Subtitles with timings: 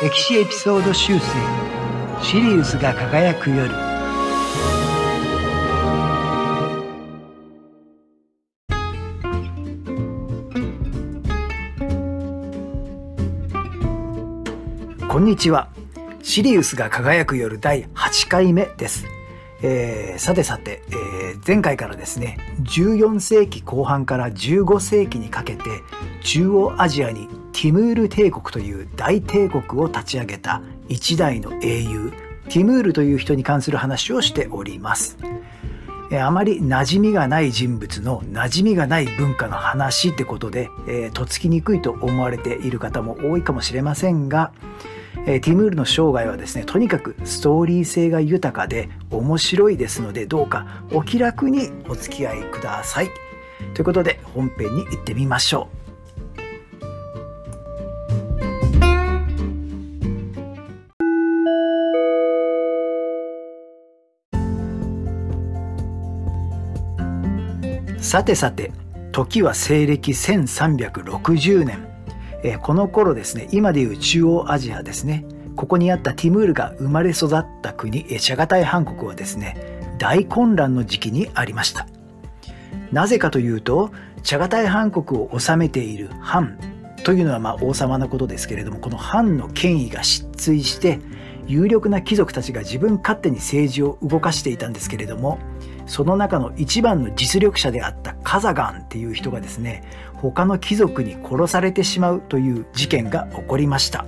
[0.00, 1.24] 歴史エピソード修正
[2.22, 3.68] シリウスが輝く夜。
[15.08, 15.68] こんにちは。
[16.22, 19.04] シリウスが輝く夜第8回目です。
[19.64, 25.64] えー、さてさて、えー、前回からですね14世紀後半から15世紀にかけて
[26.22, 27.28] 中央アジアに
[27.60, 32.12] ティムール帝国という大帝国を立ち上げた一代の英雄
[32.48, 35.18] ティムールという人に関する話をしております。
[36.12, 44.52] あまり馴染みがない人物の馴染みがない文化の話ってことで、えー、とっつきにくいと思われている方も多いかもしれませんが、
[45.26, 53.10] えー、ティムールの生涯はですねとにかくストーリー性が豊かで面白いですのでどうかお気楽にお付き合いください。
[53.74, 55.77] ということで本編に行ってみましょう。
[68.08, 68.72] さてさて
[69.12, 71.86] 時は西暦1360年、
[72.42, 75.26] えー、この頃ですね今でいう中央アジアですね。
[75.56, 79.58] ここにあったティムールが生まれ育った国チャガタイハン国はですね
[79.98, 81.86] 大混乱の時期にありました。
[82.92, 83.90] なぜかというと
[84.22, 86.58] チャガタイハン国を治めているハン
[87.04, 90.98] というのはまあ王様のことですけれどもこのハンの権威が失墜して
[91.46, 95.38] 有力な貴族たちが自分勝手に政治を動かしていたんですけれども
[95.88, 99.82] その中の一番の実力者であったカザガンっていう人がですね
[100.14, 104.06] 他の貴族に殺されてしまうという事件が起こりました。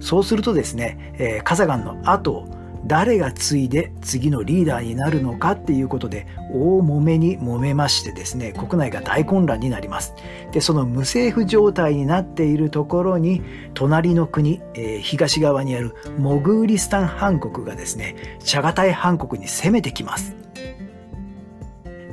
[0.00, 2.48] そうするとですね、えー、カザガンの後を
[2.86, 10.14] 誰が継いで次のリーダーになるのかっていうことで大揉めに揉めましてですね国内が大混乱になります。
[10.52, 20.36] でその無政府状態になっているところに隣の国、えー、東側にあるモグーリスタン藩国がですねチャガタイ藩国に攻めてきます。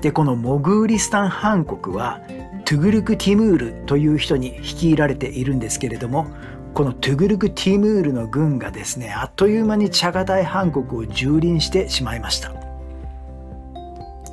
[0.01, 2.21] でこのモグーリスタン藩国は
[2.65, 6.27] トゥグルク・ティムールという人に率いられているんですけれども
[6.73, 12.53] このトゥグルク・ティムールの軍がですねあっという間にチャガタイ藩国を蹂躙してしまいました。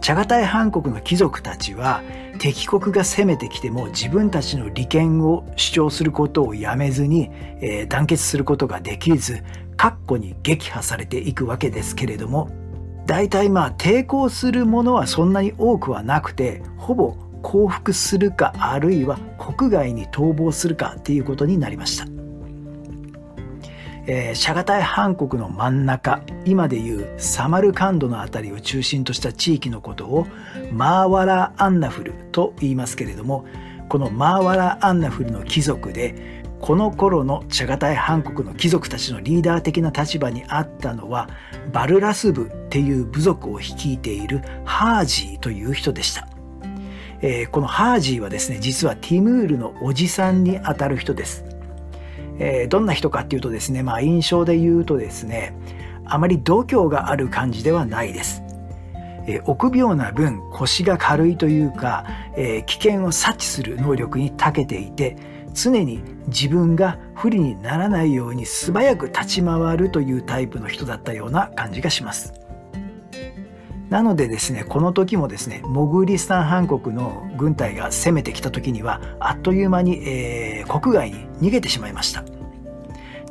[0.00, 2.02] チャガタイ藩国の貴族たちは
[2.38, 7.30] 敵国が攻めてきても自分たちの利権を主張することをやめずに、
[7.60, 9.42] えー、団結することができず
[9.76, 12.48] 括弧に撃破されていくわけですけれども
[13.08, 22.04] 大体まあ抵抗するものはそんなに多くはなくてほぼ降伏するかあるいは国外に逃亡するかっていうことになりました。
[24.06, 30.26] えー、シャガタイ韓国の真ん中今でいうサマルカンドの辺りを中心とした地域のことを
[30.72, 33.44] マーワラ・アンナフルと言いますけれども
[33.88, 41.28] このマーワラ・アンナフルの貴族でこの頃のチャガタイハン国の貴族たちのリーダー的な立場にあったのは
[41.72, 46.28] バルラス部っていう部族を率いているハージーという人でした、
[47.20, 51.44] えー、このハージーはですね実はティムールのおじさんにあたる人です、
[52.38, 55.54] えー、どんな人かっていうとですねまあ印象で言うとですね
[56.06, 58.42] あまり度胸がある感じではないです。
[59.26, 65.18] え臆病な分腰が軽いというか、えー、危険を察知する能力に長けていて
[65.58, 72.32] 常に自分が不利にならないように素早く立ち回るというタイプの人だったような感じがします。
[73.90, 82.22] なのでですねこの時もですねモグリスタン藩国の軍隊が攻めてきた時にはあっという間に、えー、国外に逃げてしまいました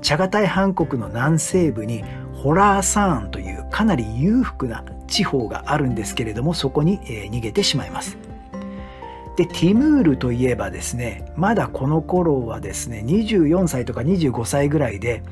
[0.02, 8.18] チャガタイ藩国の南西部にホラーサーンというかなり裕福な地方があるんですけれどもそこに、えー、逃げてしまいます
[9.38, 15.24] でティムールといえばですねまだこの頃はですね24歳とか25歳ぐらいで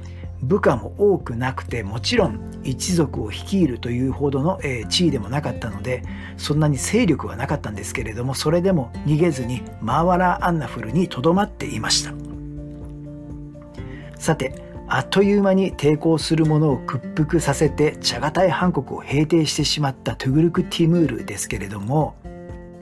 [0.44, 6.04] 部下も多くなくてもちろん一族を率いるというほどの、え地位でもなかったので
[6.38, 12.14] そんなに勢力はなかったんですけれどもそれでも逃げずにマーワラ・アンナフルにとどまっていました。
[14.18, 22.16] さてあっという間に抵抗する者を屈服させてチャガタイ韓国を平定してしまったトゥグルク・ティムールですけれども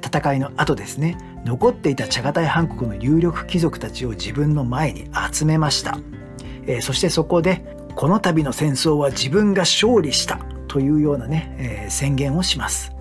[0.03, 1.17] 戦いの後ですね。
[1.45, 5.97] 残っていたチャガタイハン国の有力貴族たちを自分の前に集めました、
[6.67, 7.65] えー、そしてそこで
[7.95, 12.91] この度の戦争は自分が勝利したというようなね、えー、宣言をします。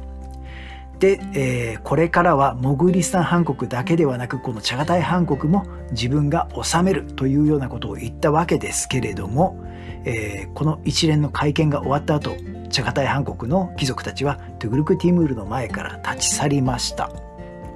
[0.99, 9.59] で、えー、これからはモグリスタン藩国だけではなくこのチャガタイ藩国も自分が治めるというようなことを言ったわけですけれども、
[10.05, 12.37] えー、この一連の会見が終わった後
[12.73, 17.11] チャガタイハ国の貴族たちはトゥグルク・ティムールの前から立ち去りました。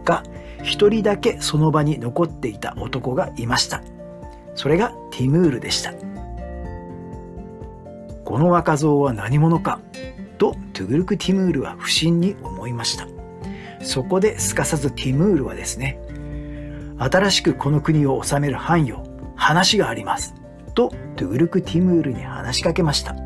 [0.06, 0.22] が
[0.62, 3.82] 一人だけその場に残っていた男がいました。
[4.54, 5.92] それがティムールでした。
[8.24, 9.80] この若造は何者か
[10.38, 13.06] とトゥグルク・ティムールは不審に思いました。
[13.82, 16.00] そこですかさずティムールはですね
[16.98, 19.04] 新しくこの国を治める藩よ
[19.36, 20.34] 話があります。
[20.74, 23.25] とトゥグルク・ティムールに話しかけました。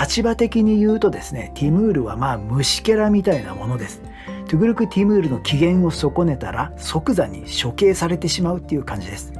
[0.00, 4.02] 立場的に言うとですねティムールはまあ虫けらみたいなものです
[4.46, 9.32] トゥグルク・ティムールの機嫌を損ねたら即座に処刑されてしまうっていう感じです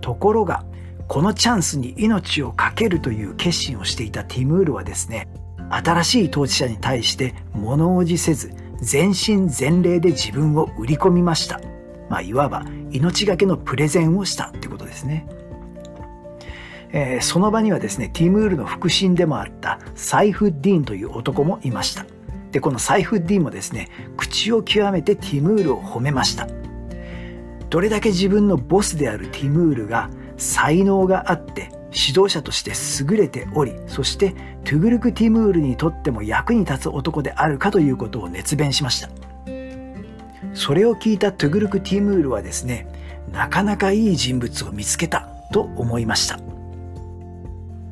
[0.00, 0.64] ところが
[1.06, 5.28] このチャンスに命を懸けるという決心をしていたティムールはですね
[5.70, 11.60] 新しい統治者に対して物おじせず全身全霊で自分を売り込みました。
[12.08, 15.26] まあ、いわば命がけのプレゼンをしたってことですね。
[16.90, 22.06] えー、その場にはですね、ティムールの腹心でもあったサイフディーンという男もいました。
[22.52, 26.48] で、このサイフディーンもですね、口を極めてティムールを褒めました。
[27.70, 32.72] どれだけ自分のボスであるティムールが才能があって指導者として
[33.04, 34.34] 優れておりそして
[34.64, 39.08] トゥグルク・ティムールにとっても役に立つ男であるかということを熱弁しました
[40.54, 42.86] それを聞いたトゥグルク・ティムールはですね
[43.32, 46.38] なかなかいい人物を見つけたと思いました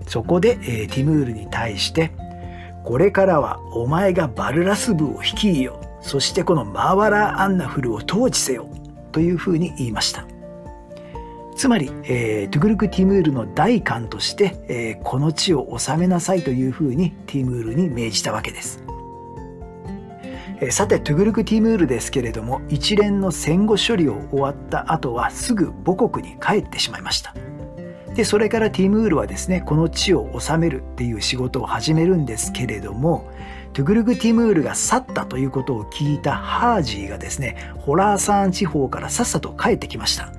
[0.07, 2.13] そこで、えー、ティムールに対して
[2.85, 8.69] これからはお前がバルラス部を率いよそしてこのマーワラー・アンナフルを統治せよ
[9.13, 10.27] というふうに言いました
[11.57, 18.85] つまり、えー、トゥグルク・ティムールの代官として、えー、この地を治めなさいというふうにティムールに命じたわけです。
[20.61, 27.35] えー、さてトゥグルク・ティムールですけれども一連の戦後処理を終わった後はすぐ母国に帰ってしまいました。
[28.17, 33.31] でそれからティムールはですねこの地を治めるっていう仕事を始めるんですけれども
[33.75, 40.33] トゥグルク・ティムールが去ったということを聞いたハージーがですねホラーサーン地方からさっさと帰ってきました。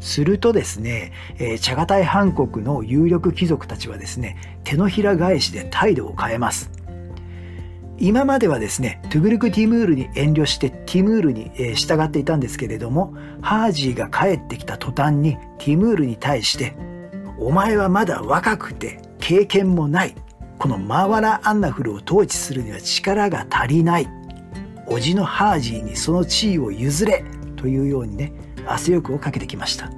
[0.00, 6.70] するとですね、えー、チャガタイハン国の有力貴族たちはですね、手のひら返しで態度を変えます。
[8.00, 16.74] 今まではですね、トゥグルク・ティムールに遠慮してティムールに従っていたんですけれども、ハージーが帰ってきた途端にティムールに対して、
[17.38, 20.14] お前はまだ若くて経験もない。
[20.58, 24.08] このマワラ・アンナフルを統治するには力が足りない。
[24.86, 27.24] 叔父のハージーにその地位を譲れ
[27.56, 28.32] というようにね、
[28.66, 29.90] 圧力をかけてきました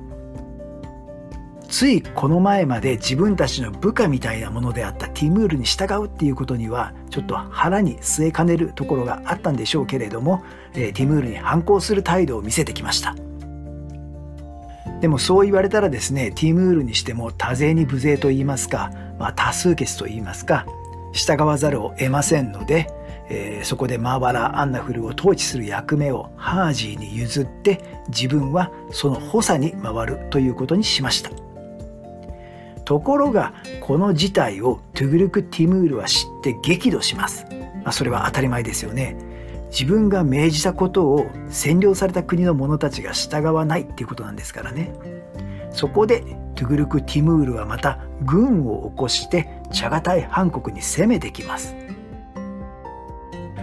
[1.70, 10.43] ついこの前まで自分たちの部下みたいなものであったティムールに従うっていうことにはちょっと腹に据えかねるところがあったんでしょうけれども、
[10.75, 13.14] え、ティムールに反抗する態度を見せてきました。
[15.00, 20.66] でもそう言われたらですねティムールにしても多勢に無勢と言いますか、まあ、多数決と言いますか
[21.12, 22.87] 従わざるを得ませんので
[23.31, 31.50] えー、そこでマーバラ・アンナフルを統治する役目をハージーに譲って自分はその補佐に回るということにしました。
[32.90, 37.46] ところがこの事態をトゥグルク・ティムールは知って激怒します、
[37.84, 39.16] まあ、それは当たり前ですよね。
[39.70, 44.92] 自分が命じたことを占領された国の者たちが従わないっていうことなんですからね。
[45.70, 46.25] そこで
[46.56, 51.76] トゥグルク・ティムールはまた軍を起こしてチャガタイハ国に攻めてきます。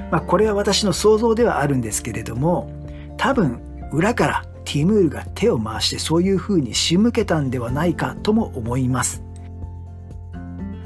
[0.09, 2.71] まあ、これは私の想像ではあるんですけれども
[3.17, 3.59] 多分
[3.91, 9.23] 裏からティムールが手を回してそういうふうに仕向けたんではないかとも思います。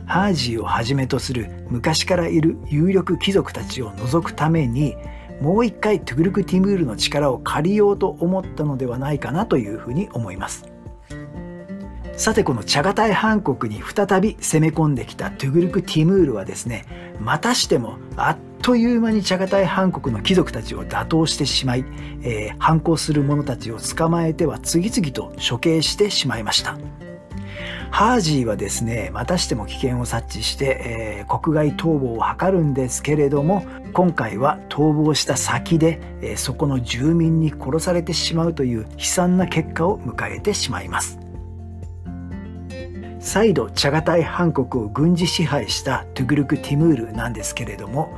[0.06, 4.96] ハージーをはじめとする昔からいる有力貴族たちを除くために
[5.42, 10.71] もう一回トゥグルク・ティムールの力を借りようと思ったのではないかなというふうに思います。
[12.22, 16.86] さてこのチャガタイハン国に再び攻め込んできたトゥグルク・ティムールはですね
[17.20, 21.86] またしてもあっという間にチャガタイハン国の貴族たちを打倒してしまい、
[22.22, 26.78] えー、反抗する者たちを捕まえては次々と処刑してしまいました。
[27.90, 41.21] ハージーはですね、またしても危険を察知して、えー、国外逃亡を図るんですけれども、今回は逃亡した先で、えー、そこの住民に殺されてしまうという悲惨な結果を迎えてしまいます。
[43.22, 48.12] 再度チャガタイハン国を軍事支配したトゥグルク・ティムールなんですけれども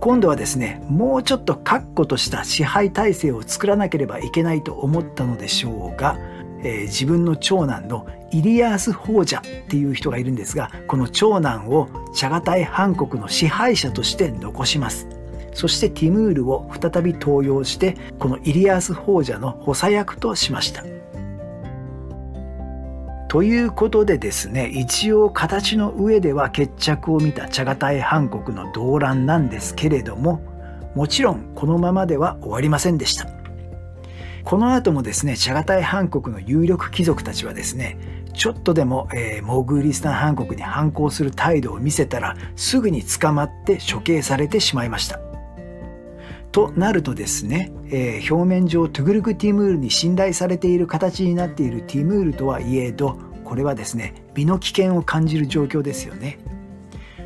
[0.00, 6.16] 今度はですねもうちょっと確固とした支配体制を作らなければいけないと思ったのでしょうが、
[6.62, 15.08] えー、自分の長男のイリアース王者っていう人がいるんですがこの長男をチャガタイハン国の支配者として残します。
[15.54, 20.84] そしてティムールを再び登用してこのイリアース王者の補佐役としました。
[23.28, 30.40] ということでですね一応形の上では決着を見た茶タイハン国の動乱なんですけれども
[30.94, 33.26] もちろんこのままでは終わりませんでした
[34.46, 37.98] この後もですね、チャガタイハン国の有力貴族たちはですね、
[38.32, 45.25] ちょっとでも、えー、モグリスタンハン国に反抗する態度を見せたらすぐに捕まって処刑されてしまいました。
[46.56, 56.38] となるとですね、えー、表面上トゥグルク・ティムールに信頼されている形になっているティムールとはいえどこれはですね身の危険を感じる状況ですよね。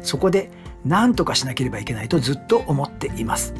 [0.02, 0.50] そこで
[0.84, 3.54] 何とかしなければいけないとずっと思っています。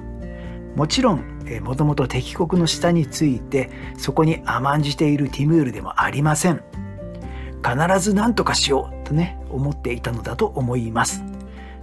[0.75, 1.23] もちろん
[1.63, 6.65] もともと敵国の下についてそこに甘んじているティムールでもありません。
[7.63, 11.23] 必ず何とかしようとね思っていたのだと思います。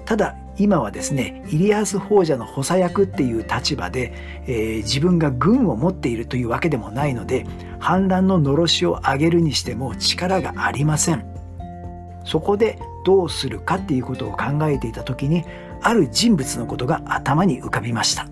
[0.03, 4.13] ただ今はですねイリアス王者の補佐役っていう立場で、
[4.47, 7.45] えー、自分が軍を持っているというわけでもないので
[7.79, 11.25] 反乱ののろしを上げるにしても力がありません。
[12.25, 15.45] そこでどうするかっていうことを考えていた時に
[15.81, 18.27] ある人物のことが頭に浮かびました。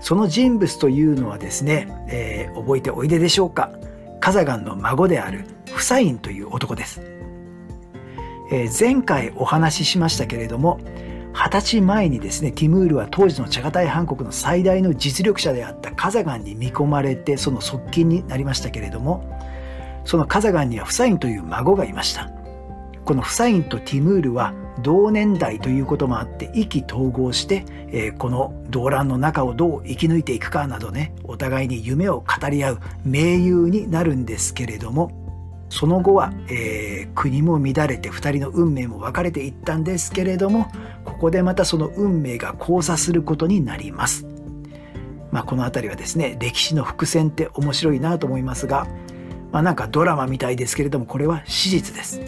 [0.00, 3.72] その人物というのはですね、えー、覚えておいででしょうか。
[4.20, 7.15] カザガンの孫であるフサインという男です。
[8.50, 10.78] え前回お話ししましたけれども
[11.32, 19.24] 二十歳前にですねティムールは当時のチャガタイハン国の最大の実力者であったカザガンに見込まれてその側近になりましたけれども
[20.04, 22.30] そのカザガンにはフサインという孫がいました。
[23.06, 35.25] このフサインとティムールは同年代ということもあって意気投合して、え、この動乱の中をどう生き抜いていくかなどねお互いに夢を語り合う盟友になるんですけれども
[35.68, 40.70] その後は、えー、国も乱れて2人の運命も分かれていったんですけれども
[41.04, 44.26] ここでまたその運命が交差することになります。
[45.32, 48.86] まあ、この辺りはですね歴史の伏線って面白いなと思いますが、
[49.52, 52.20] まあ、なんかドラマみたいですけれどもこれは史実です。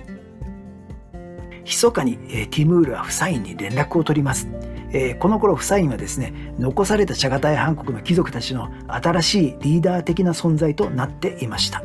[1.65, 4.49] 密かに、えー、ティムールはフサインに連絡を取ります。
[4.91, 11.83] えー、この頃フサインはですね残されたチャガタイハン国の貴族たちの新しいリーダー的な存在となっていました。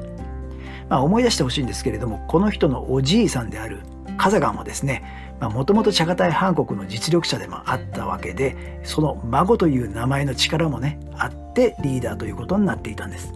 [0.94, 3.80] まあ、思い出してほしいんですけれどもこの人のおじいさんである
[4.16, 5.04] カザガンはですね
[5.42, 13.34] もともとチャガタイハン国の実力者でもあったわけでその孫という名前の力もねあってリーダーということになっていたんです。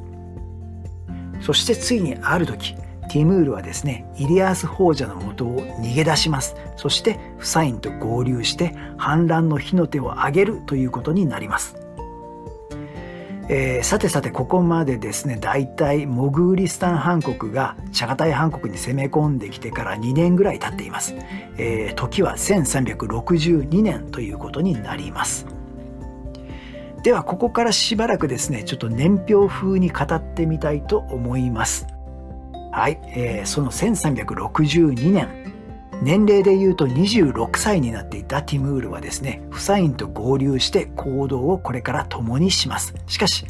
[1.41, 2.75] そしてついにある時
[3.09, 6.55] ティムールはですねイリアース王者のもとを逃げ出します。
[6.75, 11.75] そしてフサインと合流して反乱の火の手を上げるということになります。
[13.49, 21.15] えー、さてさてここまでですね大体モグーリスタンハ国がチャガタイハ国に攻め込んできてから2年ぐらい経っています、
[21.57, 25.45] えー、時は1362年ということになります。
[27.03, 31.87] ではここからしばらくですねちょっと年表風に語ってみたいと思います。
[32.73, 35.56] はい、えー、その1362年
[36.01, 42.93] 年齢で言うと26歳になっていたティムールはですね、フサインと合流して行動をこれから共にします。
[43.07, 43.45] しかし、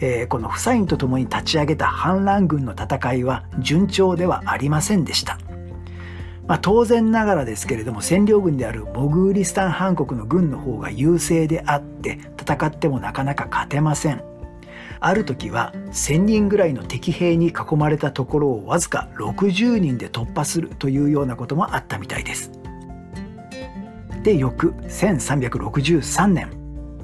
[0.00, 5.38] えー、このフサインと共に立ち上げた反乱軍の戦いは順調ではありませんでした。
[6.46, 14.35] まあ、当然ながらですけれども占領軍であるモグーリスタンハン国の軍の方が優勢であって戦ってもなかなか勝てません。
[15.00, 22.50] ある時は1,000人ぐらいの敵兵に囲まれたところをわずか60人で突破するというようなこともあったみたいです。
[24.22, 26.50] で翌1363年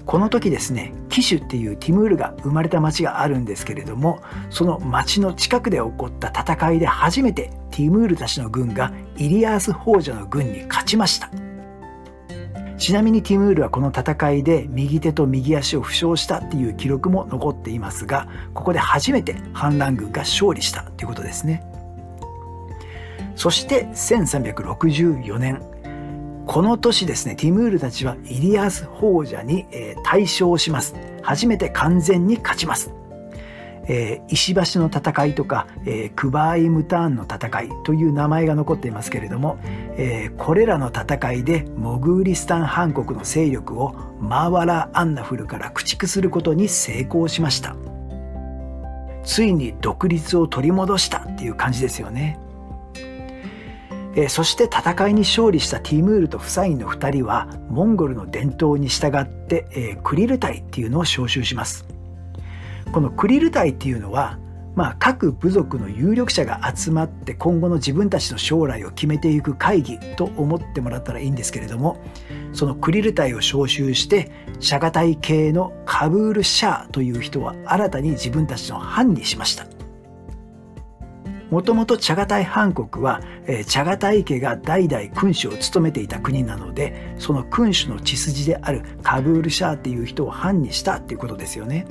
[0.04, 4.20] この時ですねキシュっていうティムールが生まれた町があるんですけれども
[4.50, 11.30] その町の近くで起こった戦いで初めてティムールたちの軍がイリアース王者の軍に勝ちました。
[12.82, 21.64] ちなみにティムールはこの戦いで右手と右足を負傷したっていう記録も残っていますがここで初めて反乱軍が勝利したということですね。
[23.36, 25.62] そして1364年。
[26.44, 30.96] この年ですねティムールたちはイリアス王者に、えー、大勝します。
[31.22, 32.92] 初めて完全に勝ちます。
[33.88, 39.58] えー、石橋の戦いとか、えー、クバーイムターンの戦いという名前が残っていますけれども、
[39.96, 47.76] えー、これらの戦いでモグーリスタンハン国の勢力をマーワラ・アンナフルから駆逐することに成功しました。
[49.24, 52.38] ついに独立を取り戻したっていう感じですよね。
[54.14, 61.91] えー、そして戦いに勝利したティムールとフサインの2人はモンゴルの伝統に従って、えー、クリル隊っていうのを招集します。
[62.92, 64.38] このクリル隊っていうのは、
[64.74, 71.98] まあ、各部族の有力者が集まって今後の自分たちの将来を決めていく会議と思ってもらったらいいんですけれども
[72.52, 74.30] そのクリル隊を招集して
[74.60, 79.66] シャガタイ系のカブール・シャーという人は新たに自分たちの藩にしました。
[81.50, 91.86] もともとチャガタイ藩国は、え、チャガタイ家が代々君主を務めていた国なのでその君主の血筋であるカブール・シャーっていう人を藩にしたっていうことですよね。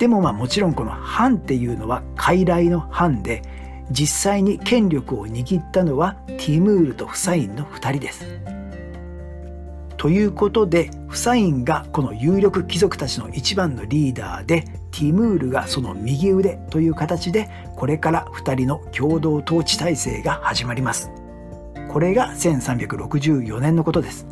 [0.00, 3.42] でもまあもちろんこの藩っていうのは傀儡の藩で
[3.90, 8.24] 実際に権力を握ったのはティムールとフサインの2人です。
[9.98, 21.10] ということでフサインがこの有力貴族たちの一番のリーダーでティムールがその右腕という形でこれから2人の共同統治体制が始まります。
[21.90, 24.26] これが1364年のことです。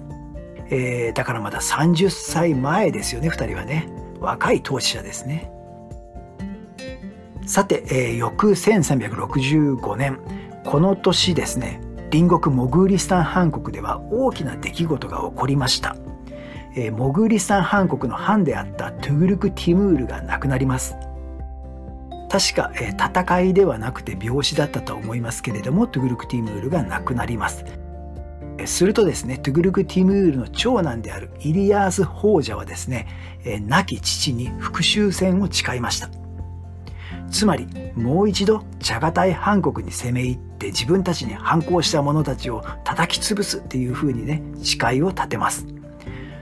[0.71, 3.87] えー、だからまだ30歳前ですよね2人はね
[4.21, 5.58] 若い統治者ですね。
[7.49, 10.21] さて、えー、翌1365年
[10.67, 15.97] この年ですね隣国モグーリスタン藩国では大きな出来事が起こりました、
[16.77, 20.95] えー、モグーリスタン藩国の藩であったトゥグルク・ティムールが亡くなります。
[22.31, 27.65] 確か、えー、戦いではなくて病死だったと思いますけれどもトゥグルク・ティムールが亡くなります。
[28.67, 33.07] するとですねトゥグルク・ティムールの長男であるイリアース王者はですね、
[33.45, 36.28] えー、亡き父に復讐戦を誓いました。
[37.31, 45.67] つまりもう一度チャガタイ韓国に攻め入って自分たちに反抗した者たちを叩き潰すっていうふうにね誓いを立てます。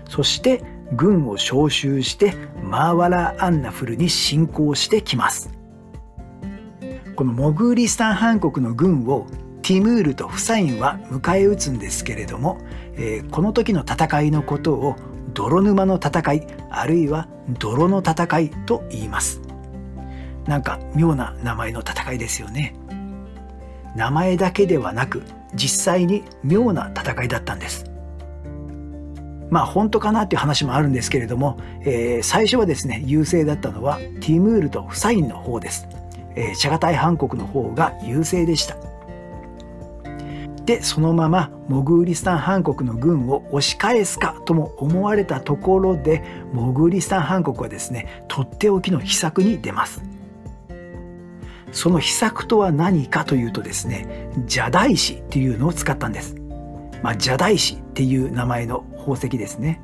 [0.09, 0.63] そして
[0.93, 5.51] 軍を招集してマーワラ・アンナフルに侵攻してきます。
[7.17, 9.27] このモグーリスタン藩国の軍を
[9.63, 12.59] ティムールとフサインは迎え撃つんですけれども、
[12.95, 14.97] えー、この時の戦いのことを
[15.33, 17.27] 泥沼の戦いあるいは
[17.59, 19.46] 泥の戦いと言います。
[20.47, 22.75] なんか妙な名前の戦いですよね。
[23.95, 25.23] 名前だけではなく
[25.55, 27.85] 実際に妙な戦いだったんです。
[29.51, 35.87] まあ本当かなっていう話もあるんですけれども、えー、最初はですね優勢だったのはティムールとフサインの方です、
[36.35, 38.77] えー、チャガタイ韓国の方が優勢でした。
[40.65, 50.03] でそのままモグーリスタン藩国の軍を押し返すかとも思われたところでモグーリスタン藩国はですねとっておきの秘策に出ます。
[51.77, 56.35] その秘策とは何かというとですね邪大師っていうのを使ったんです、
[57.03, 59.83] まあ、邪大師っていう名前の宝石ですね。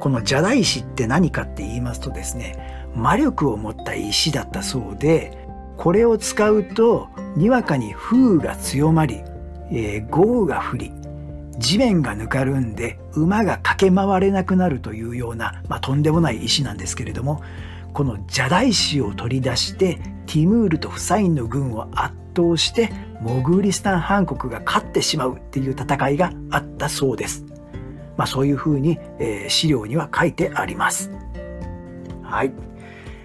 [0.00, 9.22] この邪大師って何かって言いますとですね魔力を持った石だったそうでこれを使うとにわかに風雨が強まり、
[9.70, 10.92] えー、豪雨が降り
[11.58, 17.40] 地面がぬかるんで馬が駆け回れなくなるというような、まあ、とんでもない石なんですけれども
[17.92, 27.44] この邪大師を取り出してティムールとフサインの軍を圧倒してモグーリスタン藩国が勝ってしまうっていう戦いがあったそうです。
[28.16, 31.10] まあそういうふうに、えー、資料には書いてあります。
[32.22, 32.52] はい。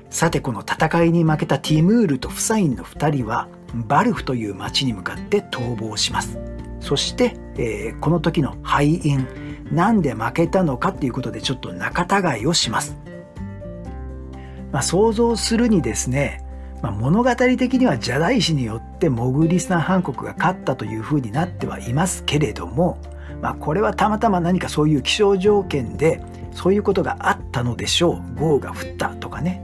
[0.10, 6.39] さてこの戦いに負けたティムールとフサインの2人はバルフという町に向かって逃亡します。
[6.79, 9.27] そして、えー、この時の敗因
[9.71, 12.97] なんで負けたのかっていうことでちょっと仲違いをします。
[14.71, 16.43] まあ、想像するにですね
[16.82, 22.98] まあ、物語的には邪大師によってモグリスナン藩国が勝ったというふうになってはいますけれども、
[23.42, 28.40] まあ、これはたまたま何かそういう気象条件でそういうことがあったのでしょう。
[28.40, 29.63] 豪雨が降ったとかね。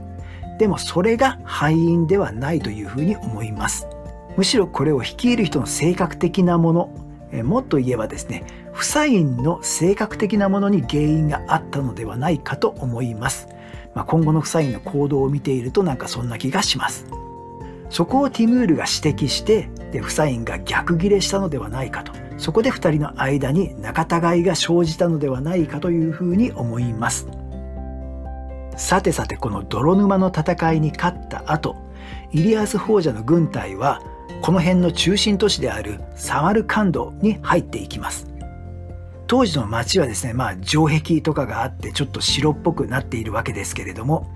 [0.58, 3.88] でもそれが敗因ではないというふうに思います。
[4.36, 6.90] むしろこれを率いる人の性格的なもの
[7.34, 13.48] えもっと言えばですねフサインの性格的なものに原因があったのではないかと思います。
[13.94, 17.06] まあ、今後の夫妻の行動を見ているとなんかそんな気がします。
[17.90, 22.12] そこをティムールが指摘してで夫妻が逆ギレしたのではないかと。
[22.36, 27.28] そこで2人の間に仲違いが生じたのではないかというふうに思います。
[28.76, 31.76] さてさてこの泥沼の戦いに勝った後
[32.32, 34.02] イリアス王者の軍隊は
[34.42, 38.33] この辺の中心都市であるサマルカンドに入っていきます。
[39.34, 44.30] 当時の町はですね、まあ、城壁とかがあってちょっと白っぽくなっているわけですけれども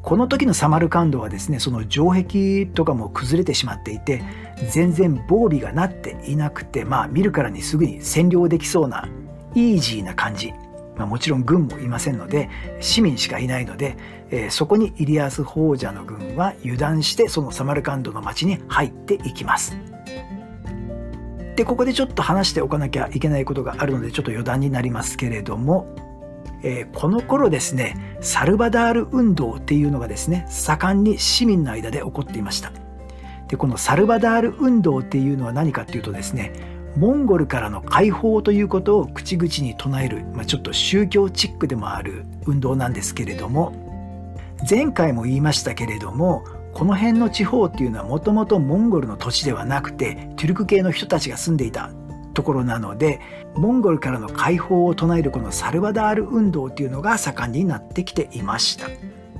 [0.00, 4.22] この時のサマルカンドはですねその城壁とかも崩れてしまっていて
[4.70, 9.06] 全然防備がなっていなくてまあ見るからにすぐに占領できそうな
[9.54, 10.54] イージーな感じ、
[10.96, 12.48] まあ、もちろん軍もいませんので
[12.80, 13.98] 市民しかいないので、
[14.30, 19.76] えー、そこにイリアス王者の軍は油断してそのサマルカンドの町に入っていきます。
[21.58, 25.92] でここでちょっと話しておかなきゃいけないことがあるのでちょっと余談になりますけれども、
[26.62, 32.70] えー、この頃ですねサルバダール運動っていうのがですね盛んに市民の間で起こっていました。
[33.48, 36.52] でこのサルバダール運動っていうのは何かっていうとですね
[36.96, 43.72] モンゴルからの解放ということを口々に唱える、まあ、ちょっと宗教チックでもある運動なんですけれども
[44.68, 51.90] 前回も言いましたけれどもこの辺の地方っていうのはもともとモンゴルの土地ではなくてトゥルク系の人たちが住んでいた
[52.34, 53.20] ところなので
[53.54, 58.88] モンゴルからの解放を唱えるこのサルバダール運動っていうのが盛んになってきていました。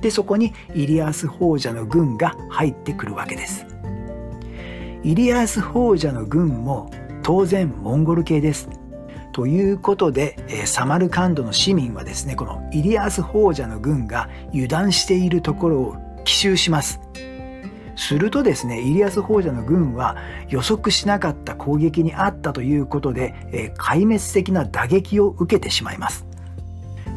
[0.01, 3.65] でそこにイリアス王者の軍が入ってくるわけです。
[5.03, 6.91] イリアス王者の軍も
[7.23, 8.69] 当然モンゴル系です。
[9.31, 16.99] ということで、サマルカンドの市民はですねこのイリアス王者の軍が油断しているところを奇襲します。
[17.95, 20.15] するとですねイリアス王者の軍は
[20.47, 26.25] 予測しなかった攻撃にあったということで、え壊滅的な打撃を受けてしまいます。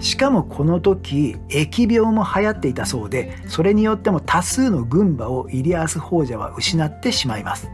[0.01, 7.71] しかもこの時疫病も流行っていたそうでそれによっても多数の軍馬をイリアス王者は失ってしまいます。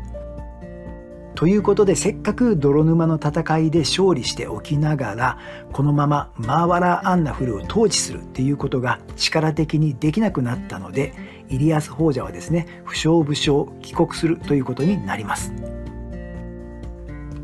[1.39, 5.39] ということでせっかく泥沼の戦いで勝利しておきながら
[5.73, 11.15] このままマーワラ・アンナフルを統治するっていうことが力的にできなくなったので
[11.49, 15.53] イリアス王者はですね不祥不祥帰国するということになります。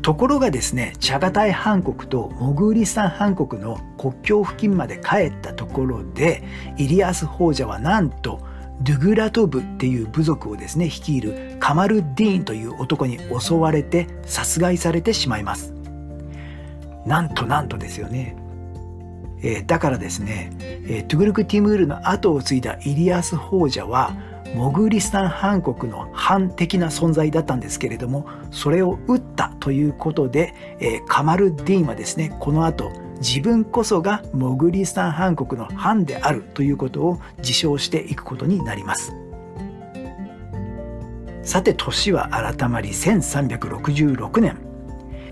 [0.01, 6.43] ところがですねチャガタイハン国とモグーリスタンハン国の国境付近まで帰ったところで
[6.77, 8.41] イリアス王者はなんと
[8.81, 15.73] ドゥグラトブっていう部族をですね率いるカマルディーンという男に襲われて殺害されてしまいます。
[17.05, 18.35] なんとなんとですよね、
[19.41, 24.15] えー、だからですね、えー、トゥグルク・ティムールの後を継いだイリアス王者は
[24.55, 39.13] モグリスタン藩国の反的な存在だったんですけれどもそれを撃ったということで、えー、カマルディーンはですねこの後自分こそがモグリスタン藩国の藩であるということを自称していくことになります。
[41.43, 44.57] さて年は改まり1366年。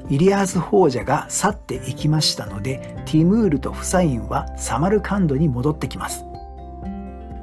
[0.09, 6.25] イリアーズ王者が去っていきましたのでティムールとフサインはサマルカンドに戻ってきます。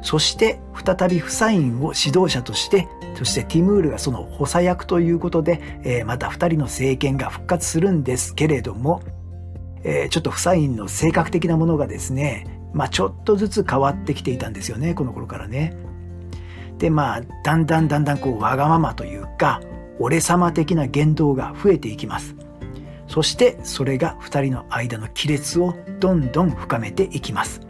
[0.02, 9.02] そして再びフサインを指導者としてそしてティムールがその補佐役ということで、えー、また2人の政権が復活するんですけれども、
[9.82, 15.76] えー、ちょっとフサインの性格的なものがですね、まあ、ちょっとずつ変わってきていたんですよねこの頃からね。
[16.78, 19.60] でまあだんだんだんだんこうわがままというか
[19.98, 22.34] 俺様的な言動が増えていきます。
[23.06, 27.60] そしてそれが2人の間の亀裂をどんどん深めていきます。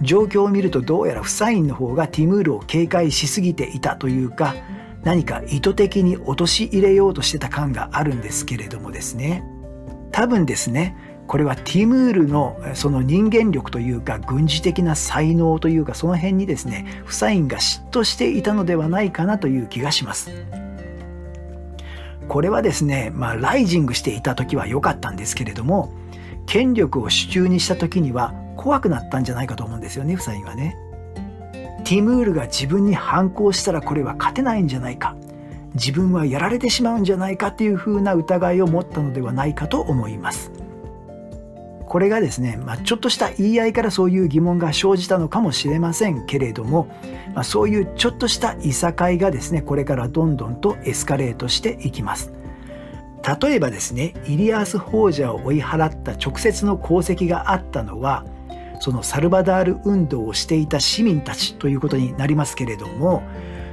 [0.00, 4.54] 状況を見るとどうやらフサインの方がティムールを警戒しすぎていたというか
[5.02, 9.44] 何か意図的に陥れようとしてた感があるんですけれどもですね
[10.12, 10.96] 多分ですね
[11.26, 20.30] これはティムールのその人間力というか軍事的な才能というかその辺にですねフサインが嫉妬していたのではないかなという気がします。
[22.26, 25.92] これはですね、まあ、ライジングしていた時は良かったんですけれども
[26.46, 30.76] 権力を手中にした時には怖くなったんじゃないかと思うんですよねフサインはね。
[31.84, 35.16] ティムールが自分に反抗したらこれは勝てないんじゃないか
[35.74, 40.50] 自分はやられてしまうんじゃないかっていうふうな疑いを持ったのではないかと思います。
[41.90, 46.86] これがですね、まあ、ちょっとした言い合いからそういう疑問が生じたのかもしれませんけれども、
[47.34, 52.32] まあ、そういうちょっとしたいさかいがですねこれからどんどんとエスカレートしていきます。
[53.42, 58.24] 例えばですねイリアース王者を追い払った直接の功績があったのは
[58.80, 63.22] そのサルバダール運動をしていた市民たちということになりますけれども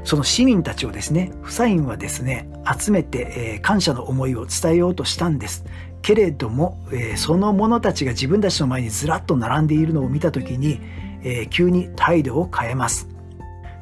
[0.08, 5.66] その市民たちをですねフサインはですね集めて、え、感謝の思いを伝えようとしたんです。
[6.02, 10.80] けれども、え、その者たちが自分たちの前にずらっと並んでいるのを見た時に、
[11.24, 13.10] え、急に態度を変えます。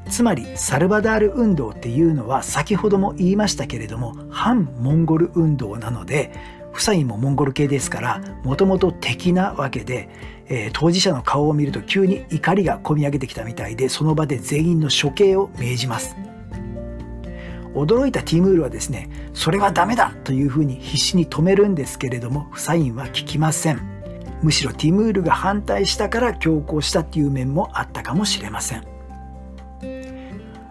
[0.10, 6.32] つまりサルバダール運動っていうのは先ほども言いましたけれども反モンゴル運動なので
[6.74, 10.10] フサインもモンゴル系ですからもともと敵なわけで、
[10.48, 16.16] えー、当事者の顔を見ると急に怒りがこみ上げてきたみたいでその場で全員の処刑を命じます。
[17.74, 23.96] 驚いたティムールはですねそれはダメだというふうに必死に止めるんですけれどもフサインは聞きません。
[24.42, 28.96] むしろティムールが反対したから強行したっていう面もあったかもしれません。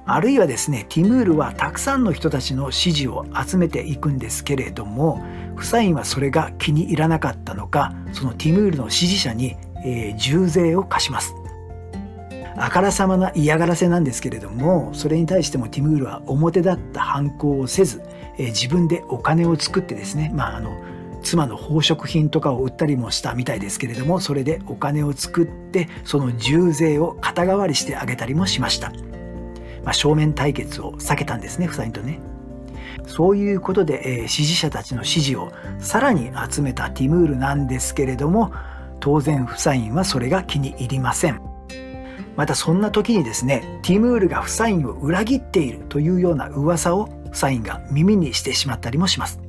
[0.06, 5.22] あるいはですねティムールはたくさんの人たちの支持を集めていくんですけれども
[5.56, 11.35] フサインはそれが気に入らなかったのかそのティムールの支持者に、えー、重税を課します
[12.57, 18.03] あからさまな嫌がらせなんですけれどもそれに対してもティムールは表立った反抗をせず、
[18.38, 20.70] えー、自分でお金を作ってですねまああの
[21.23, 28.92] 妻の宝飾品とかを売ったりもしたみたいですけれどもそれでお金を作ってその重税を肩代わりしてあげたりもしました。
[29.85, 32.18] まあ、正面対決を避けたんですね、夫妻とね。
[33.07, 38.53] そういうことで、えー、支持者たちの支持をさらに集めたティムールなんですけれども、
[39.00, 41.40] 当然フサインはそれが気に入りません。
[42.37, 49.40] またそんな時にですね、ティムールがフサインを裏切っているというような噂をフサインが耳にしてしまったりもします。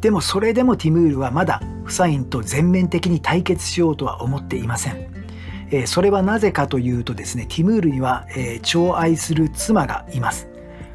[0.00, 5.14] でもそれでもティムールはまだフサインと全面的に対決しようとは思っていません。
[5.86, 10.48] それはなぜかというとですねティムールには、え寵愛する妻がいます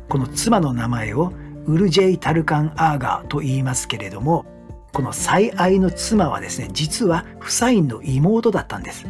[0.07, 1.33] この妻の名前を
[1.65, 4.45] ウルジェイ・タルカン・アーガーと言いますけれども
[4.93, 9.05] この最愛の妻はですね実はフサインの妹だったんです。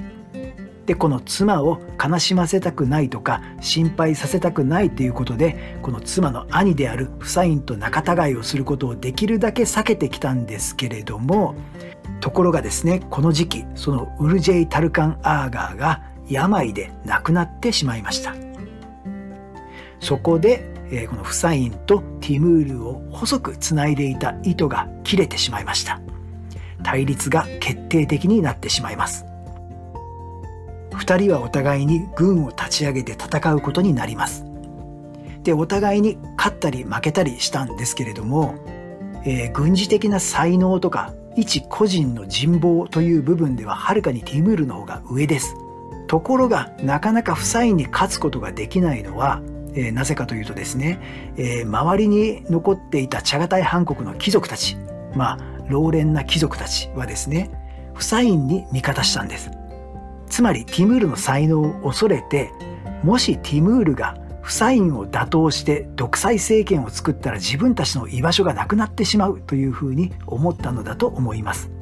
[0.86, 11.54] でこの妻を悲しませたくないとか心配させたくないということでこの妻の兄であるフサインと仲違いをすることをできるだけ避けてきたんですけれども
[12.22, 18.34] ところがですねこの時期そのウルジェイ・タルカン・アーガーが病で亡くなってしまいました。
[20.00, 26.02] そこで、えこのフサインとティムールを細くつないでいた糸が切れてしまいました。
[26.84, 29.26] 対立が決定的になってしまいます。
[30.92, 34.46] 2人はお互いに軍を立ち上げて戦うことになります。
[35.44, 38.56] でお互いに勝ったり負けたりしたんですけれども、
[39.26, 45.56] えー、軍事的な才能とか一個人の人望という部分でははるかにティムールの方が上です。
[46.08, 49.42] ところがなかなかフサインに勝つことができないのは、
[49.76, 51.00] えー、なぜかというとですね、
[51.38, 54.78] えー、周りに残っていたチャガタイハン国の貴族たち
[55.16, 55.38] まあ
[55.70, 57.52] 老練な貴族たちはですね
[57.94, 59.52] フサインに味方したんです
[60.28, 62.52] つまりティムールの才能を恐れて
[63.04, 71.79] もしティムールがフサインを打倒して独裁政権を作ったら自分たちの居場所がなくなってしまうというふうに思ったのだと思います。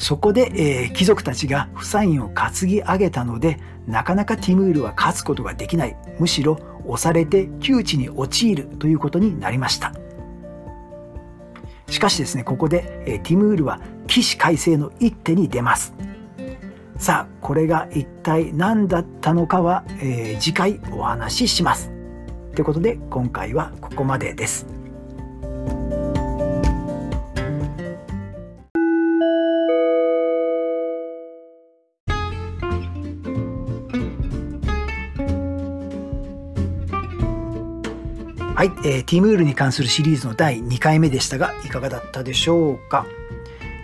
[0.00, 9.92] そこで、えー、貴族たちがフサインを担ぎ上げたのでなかなかティムールは勝つことができないむしろ押されて窮地に陥るということになりました
[11.90, 15.92] しかしですねここで、えー、ティムールは起死回生の一手に出ます
[16.96, 21.90] さあこれが一体何だったのかは、えー、次回お話しします。
[22.54, 24.79] ということで今回はここまでです。
[38.60, 43.06] はい、えー、ティムールに関するシリーズの第2回目でしたがいかがだったでしょうか、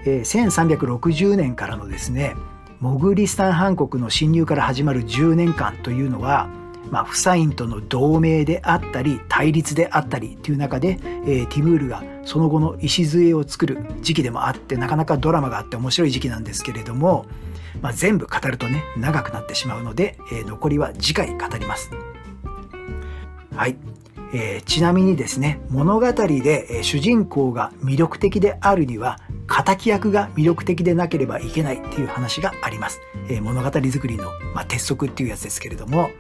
[0.05, 2.37] えー、1360年からのですね
[2.81, 6.51] モグリスタン半国の侵入から始まる10年間というのは、
[6.91, 17.25] まあ、フサインとの同盟であったり対立であったりという中で、えー、ティムールがその後の礎を作る時期でもあってなかなかドラマがあって面白い時期なんですけれども、
[17.81, 21.91] まあ、全部語るとね長くなってしまうので、えー、残りは次回語ります。
[23.57, 23.79] はい、
[24.33, 29.21] えー、ちなみにですね物語で、主人公が魅力的であるには
[29.65, 33.01] 敵役が魅力的でなければいけないっていう話があります。
[33.29, 36.11] えー、物語作りの、まあ、鉄則っていうやつですけれども、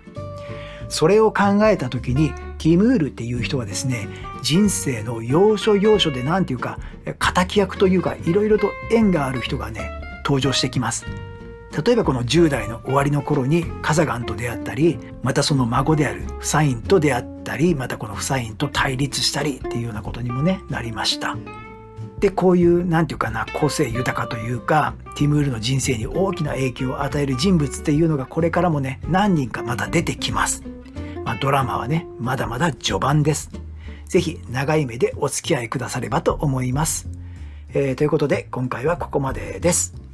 [0.88, 4.08] それを考えた時に、ティムールっていう人はですね、
[4.42, 6.78] 人生の要所要所で何て言うか、
[7.34, 9.90] 敵役というか、いろいろと縁がある人がね、
[10.24, 11.06] 登場してきます。
[11.84, 21.36] 例えばこの10代の終わりの頃にカザガンと出会ったり、またその孫であるフサインと出会ったり、またこのフサインと対立したりっていうようなことにもね、なりました。
[22.18, 30.62] でこういう何て言うかな個性豊かというかティムールの人生に大きな影響を与える人物っていうのがこれからもね何人かまた出てきます。
[31.24, 33.50] まあ、ドラマはねまだまだ序盤です。
[34.06, 37.08] 是非長い目でお付き合いくださればと思います。
[37.74, 40.05] えー、ということで今回はここまでです。